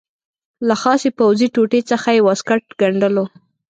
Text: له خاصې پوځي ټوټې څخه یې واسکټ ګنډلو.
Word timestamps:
له 0.67 0.75
خاصې 0.81 1.09
پوځي 1.17 1.47
ټوټې 1.55 1.81
څخه 1.91 2.09
یې 2.15 2.23
واسکټ 2.27 2.63
ګنډلو. 2.79 3.25